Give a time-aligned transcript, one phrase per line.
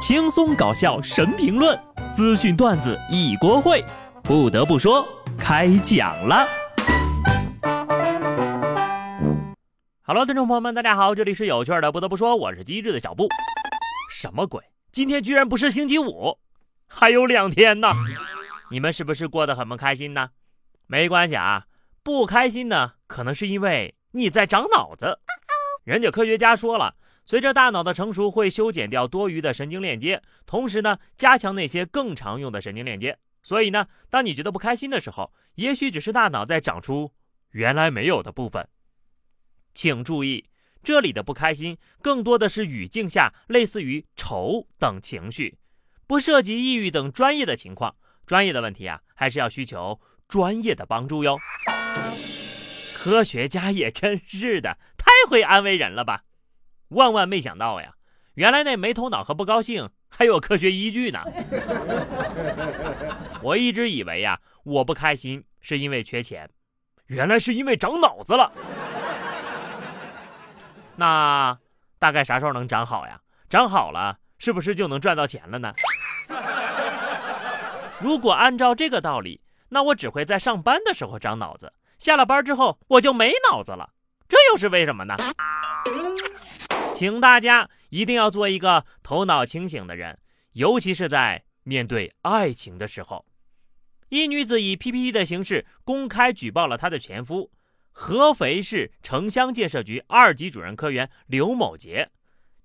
[0.00, 1.78] 轻松搞笑神评论，
[2.14, 3.84] 资讯段子一锅烩。
[4.24, 5.06] 不得不说，
[5.38, 6.48] 开讲了。
[10.00, 11.92] Hello，听众朋友们，大家好，这里是有趣的。
[11.92, 13.28] 不得不说，我是机智的小布。
[14.10, 14.64] 什么鬼？
[14.90, 16.38] 今天居然不是星期五，
[16.88, 17.92] 还有两天呢。
[18.70, 20.30] 你们是不是过得很不开心呢？
[20.86, 21.66] 没关系啊，
[22.02, 25.18] 不开心呢，可能是因为你在长脑子。
[25.84, 26.94] 人家科学家说了。
[27.24, 33.18] 随着大脑的成熟，会修剪掉多余的神经链接，同时呢，加强那些更常用的神经链接。
[33.42, 37.12] 所以呢，当你觉得不开心的时候，也许只是大脑在长出
[37.52, 38.68] 原来没有的部分。
[39.72, 40.46] 请注意，
[40.82, 45.58] 这里的不开心更多的是语境下类似于愁等情绪，
[46.06, 47.94] 不涉及抑郁等专业的情况。
[48.26, 51.38] 专业的问题啊，还是要需求专业的帮助哟。
[52.94, 56.24] 科学家也真是的，太会安慰人了吧！
[56.90, 57.92] 万万没想到呀，
[58.34, 61.20] 原来那没头脑和不高兴还有科学依据呢。
[63.42, 66.48] 我一直以为呀，我不开心是因为缺钱，
[67.06, 68.52] 原来是因为长脑子了。
[70.96, 71.58] 那
[71.98, 73.20] 大概啥时候能长好呀？
[73.48, 75.74] 长好了是不是就能赚到钱了呢？
[77.98, 83.90] 如果按照这个道理，那我只会在上班的时候长脑子，下了班之后我就没脑子了。
[84.28, 85.16] 这又是为什么呢？
[86.92, 90.18] 请大家一定要做一个头脑清醒的人，
[90.52, 93.24] 尤其是在面对爱情的时候。
[94.08, 97.50] 一女子以 PPT 的形式公开举报了她的前夫——
[97.92, 102.10] 合肥市城乡建设局二级主任科员刘某杰。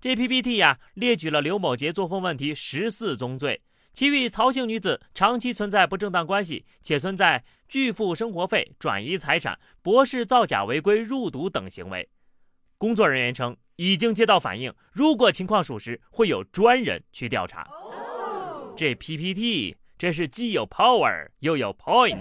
[0.00, 12.08] 这 PPT 呀，列举了刘某杰作风问题十四宗罪，其与曹姓女子长期存在不正当关系，且存在拒付生活费、转移财产、博士造假违规入读等行为。
[12.78, 13.56] 工作人员称。
[13.78, 17.68] 已经接到反映，如果情况属实，会有专人去调查。
[18.74, 22.18] 这 PPT 这是既有 power 又有 point。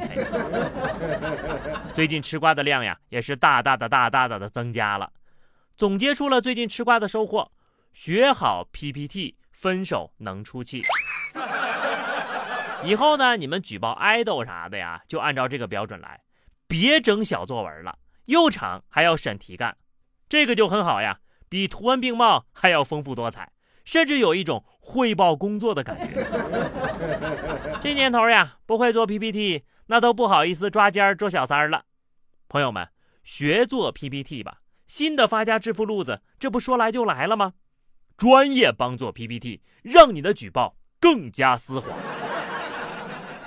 [1.94, 5.10] 最近吃瓜的量呀，也是大大的大大大的增加了。
[5.78, 7.50] 总结出了最近吃瓜的收获：
[7.94, 10.84] 学好 PPT，分手能出气。
[12.84, 16.22] 以后呢，你们举报爱豆啥的呀，就按照这个标准来，
[16.68, 19.78] 别整小作文了，又长还要审题干，
[20.28, 21.20] 这个就很好呀。
[21.48, 23.52] 比图文并茂还要丰富多彩，
[23.86, 26.26] 甚至有一种汇报工作的感觉。
[27.80, 31.86] 这年头呀，不会做 PPT，那都不好意思抓奸捉小三儿了。
[32.50, 32.90] 朋友们，
[33.24, 37.54] 学做 PPT 吧，新的发家致富路子，这不说来就来了吗？
[38.18, 41.96] 专业帮做 PPT，让你的举报更加丝滑。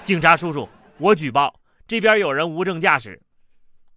[0.05, 0.69] 警察叔叔，
[0.99, 3.21] 我举报这边有人无证驾驶。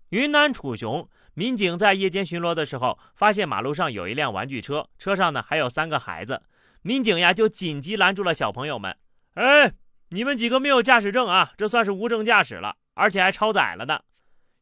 [0.09, 1.07] 云南楚雄。
[1.41, 6.43] 民警在夜间巡逻的时候，发现马路上有一辆玩具车，车上呢还有三个孩子。
[6.83, 8.95] 民警呀就紧急拦住了小朋友们
[9.33, 9.73] ：“哎，
[10.09, 11.53] 你们几个没有驾驶证啊？
[11.57, 14.01] 这算是无证驾驶了，而且还超载了呢。”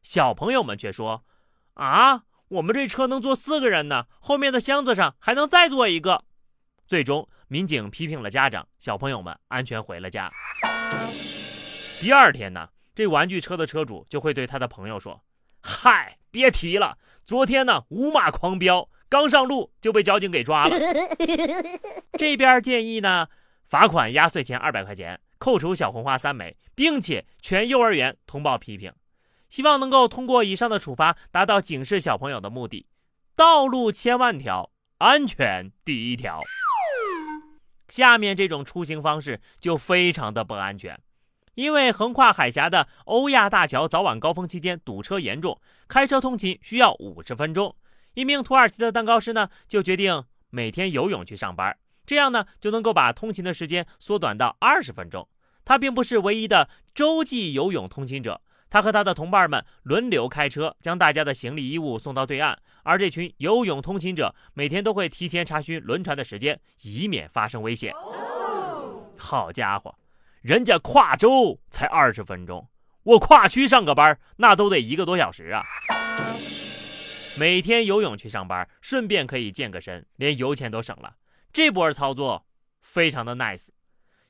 [0.02, 1.22] 小朋友们却说
[1.76, 6.24] ：“啊，我们这车能坐四个人呢，后面的箱子上还能再坐一个。”
[6.88, 10.30] 最终，民警批评了家长，小朋友们安全回了家。
[12.00, 15.22] 第二天呢，这玩具车的车主就会对他的朋友说。
[15.62, 20.76] 嗨，别提了，昨天呢五马狂飙，刚上路就被交警给抓了。
[22.18, 23.28] 这边建议呢，
[23.64, 28.92] 罚款压岁钱二百块钱，扣除小红花三枚，并且全幼儿园通报批评，
[29.48, 32.86] 希望能够通过以上的处罚，达到警示小朋友的目的。
[33.34, 36.40] 道路千万条，安全第一条。
[37.88, 41.00] 下面这种出行方式就非常的不安全。
[41.54, 47.74] 因为横跨海峡的欧亚大桥早晚高峰期间堵车严重，开车通勤需要五十分钟。
[48.14, 55.28] 一名土耳其的蛋糕师呢，就决定每天游泳去上班，这样呢就能够把通勤的时间缩短到二十分钟。
[55.64, 62.58] 他并不是唯一的洲际游泳通勤者，他和他的同伴们轮流开车，将大家的行李衣物送到对岸。
[62.82, 67.94] 而这群游泳通勤者每天都会提前查询轮船的时间，以免发生危险。
[69.16, 69.94] 好家伙！
[70.40, 72.66] 人家跨州才二十分钟，
[73.02, 75.62] 我跨区上个班那都得一个多小时啊！
[77.36, 81.16] 每天游泳去上班，顺便可以健个身，连油钱都省了。
[81.52, 82.46] 这波操作
[82.80, 83.68] 非常的 nice，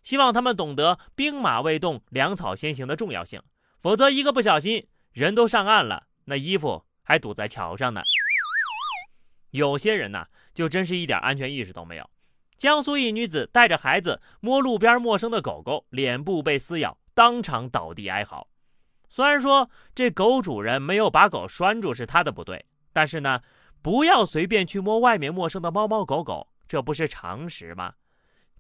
[0.03, 3.41] 希望他们懂得兵马未动，粮草先行的重要性，
[3.81, 8.03] 否则一个不小心，人都上岸了，那衣服还堵在桥上呢。
[9.53, 12.11] 有些人呢，就真是一点安全意识都没有。
[12.61, 18.47] 江苏一女子带着孩子摸路边陌生的狗狗，脸部被撕咬，当场倒地哀嚎。
[19.09, 23.41] 虽然说这狗主人没有把狗拴住是他的不对，但是呢，
[23.81, 27.95] 不要随便去摸外面陌生的猫猫狗狗，这不是常识吗？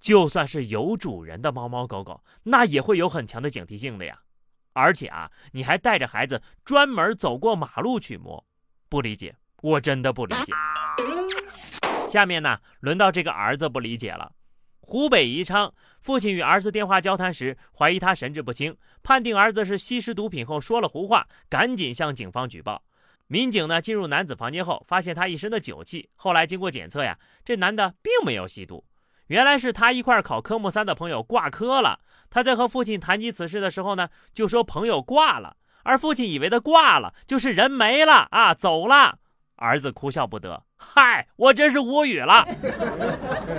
[0.00, 4.18] 就算是有主人的猫猫狗狗，那也会有很强的警惕性的呀。
[4.72, 8.42] 而且啊，你还带着孩子专门走过马路去摸，
[8.88, 10.52] 不理解，我真的不理解。
[12.08, 14.32] 下面呢，轮到这个儿子不理解了。
[14.80, 22.82] 湖北宜昌，父亲与儿子电话交谈时，怀疑他神志不清，判定儿子是吸食毒品后说了胡话，赶紧向警方举报。
[23.28, 26.10] 民警呢进入男子房间后，发现他一身的酒气。
[26.16, 28.84] 后来经过检测呀，这男的并没有吸毒，
[29.28, 32.00] 原来是他一块考科目三的朋友挂科了。
[32.28, 39.18] 他在和父亲谈及此事的时候呢，就说朋友挂了，而父亲以为他挂了就是人没了啊，走了。
[39.60, 42.46] 儿子哭笑不得，嗨，我真是无语了。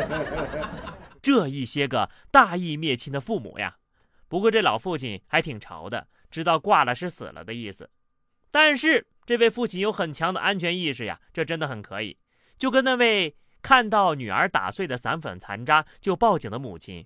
[1.22, 3.78] 这一些个大义灭亲的父母呀，
[4.28, 7.92] 不过这老父亲还挺潮的，知道挂了是死了的意思。
[8.50, 12.18] 但是这位父亲有很强的安全意识呀，这真的很可以。
[12.58, 17.06] 就跟那位看到女儿打碎的散粉残渣就报警的母亲